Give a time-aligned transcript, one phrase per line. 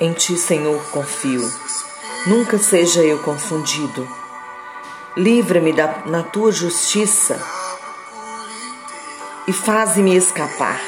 [0.00, 1.52] Em ti, Senhor, confio.
[2.24, 4.08] Nunca seja eu confundido.
[5.16, 5.74] Livra-me
[6.06, 7.40] na tua justiça
[9.48, 10.80] e faze-me escapar.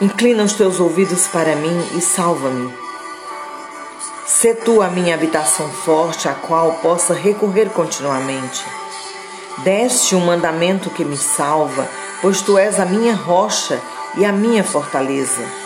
[0.00, 2.72] Inclina os teus ouvidos para mim e salva-me.
[4.26, 8.64] Sê tu a minha habitação forte, a qual possa recorrer continuamente.
[9.58, 11.86] Deste um mandamento que me salva,
[12.22, 13.78] pois tu és a minha rocha
[14.16, 15.65] e a minha fortaleza.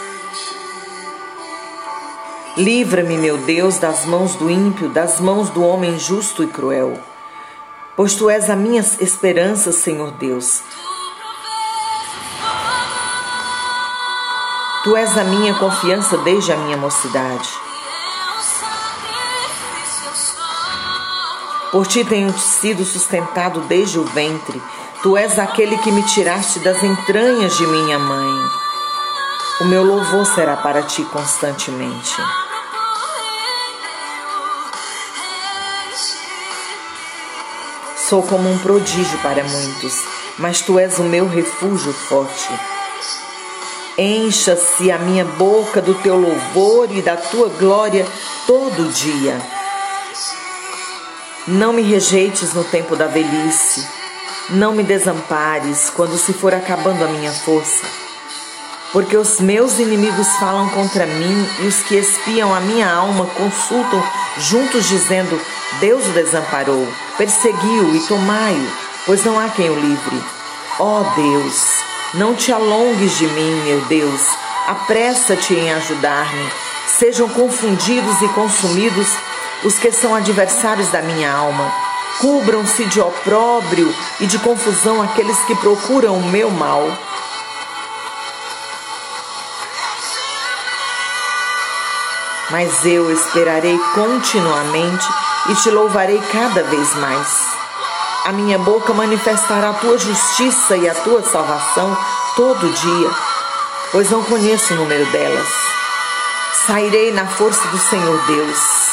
[2.56, 6.98] Livra-me, meu Deus, das mãos do ímpio, das mãos do homem justo e cruel.
[7.96, 10.62] Pois tu és a minha esperança, Senhor Deus.
[14.82, 17.48] Tu és a minha confiança desde a minha mocidade.
[21.70, 24.60] Por ti tenho sido sustentado desde o ventre.
[25.02, 28.70] Tu és aquele que me tiraste das entranhas de minha mãe.
[29.60, 32.16] O meu louvor será para ti constantemente.
[38.08, 40.03] Sou como um prodígio para muitos,
[40.38, 42.48] mas tu és o meu refúgio forte.
[43.98, 48.06] Encha-se a minha boca do teu louvor e da tua glória
[48.47, 49.38] todo dia.
[51.47, 53.86] Não me rejeites no tempo da velhice,
[54.48, 58.00] não me desampares quando se for acabando a minha força.
[58.92, 64.02] Porque os meus inimigos falam contra mim e os que espiam a minha alma consultam
[64.38, 65.41] juntos, dizendo:
[65.78, 68.70] Deus o desamparou, perseguiu e tomai-o,
[69.06, 70.20] pois não há quem o livre.
[70.80, 74.20] Ó oh Deus, não te alongues de mim, meu Deus,
[74.66, 76.50] apressa-te em ajudar-me.
[76.98, 79.08] Sejam confundidos e consumidos
[79.62, 81.72] os que são adversários da minha alma.
[82.19, 86.91] Cubram-se de opróbrio e de confusão aqueles que procuram o meu mal.
[92.51, 95.06] Mas eu esperarei continuamente
[95.48, 97.29] e te louvarei cada vez mais.
[98.25, 101.97] A minha boca manifestará a tua justiça e a tua salvação
[102.37, 103.10] todo dia,
[103.93, 105.49] pois não conheço o número delas.
[106.66, 108.91] Sairei na força do Senhor Deus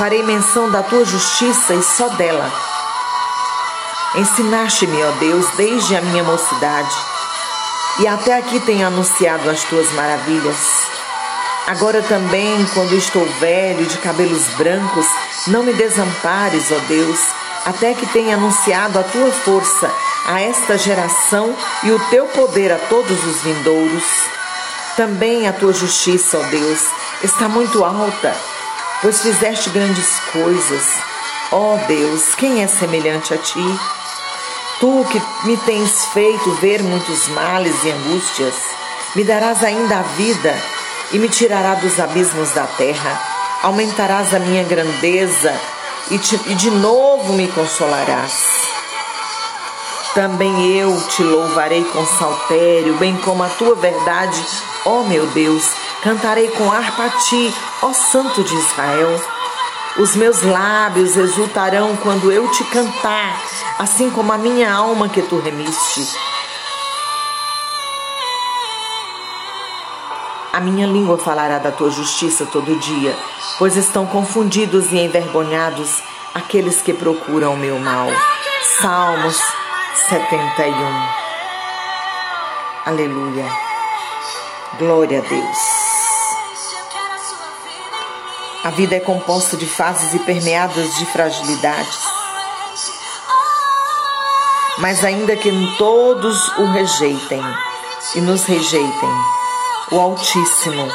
[0.00, 2.50] Farei menção da tua justiça e só dela.
[4.14, 6.96] Ensinaste-me, ó Deus, desde a minha mocidade,
[7.98, 10.89] e até aqui tenho anunciado as tuas maravilhas.
[11.70, 15.06] Agora também, quando estou velho, de cabelos brancos,
[15.46, 17.18] não me desampares, ó Deus,
[17.64, 19.90] até que tenha anunciado a tua força
[20.26, 21.54] a esta geração
[21.84, 24.04] e o teu poder a todos os vindouros.
[24.96, 26.80] Também a tua justiça, ó Deus,
[27.22, 28.34] está muito alta
[29.00, 30.82] pois fizeste grandes coisas.
[31.52, 33.80] Ó Deus, quem é semelhante a ti?
[34.78, 38.54] Tu que me tens feito ver muitos males e angústias,
[39.14, 40.54] me darás ainda a vida
[41.12, 43.20] e me tirará dos abismos da terra.
[43.62, 45.54] Aumentarás a minha grandeza
[46.10, 48.32] e, te, e de novo me consolarás.
[50.14, 54.44] Também eu te louvarei com saltério, bem como a tua verdade,
[54.84, 55.64] ó meu Deus
[56.02, 59.20] Cantarei com harpa a ti, ó Santo de Israel.
[59.98, 63.38] Os meus lábios exultarão quando eu te cantar,
[63.78, 66.08] assim como a minha alma que tu remiste.
[70.52, 73.16] A minha língua falará da tua justiça todo dia,
[73.56, 76.02] pois estão confundidos e envergonhados
[76.34, 78.08] aqueles que procuram o meu mal.
[78.80, 79.40] Salmos
[80.08, 80.74] 71.
[82.84, 83.46] Aleluia.
[84.76, 85.58] Glória a Deus.
[88.64, 91.98] A vida é composta de fases e permeadas de fragilidades.
[94.78, 97.42] Mas ainda que todos o rejeitem
[98.16, 99.10] e nos rejeitem,
[99.90, 100.88] o Altíssimo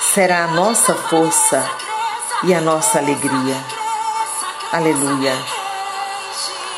[0.00, 1.68] será a nossa força
[2.42, 3.56] e a nossa alegria.
[4.72, 5.36] Aleluia.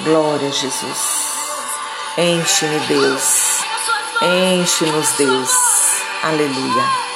[0.00, 1.22] Glória a Jesus.
[2.18, 3.58] Enche-me, Deus.
[4.22, 5.50] Enche-nos, Deus.
[6.24, 7.11] Aleluia.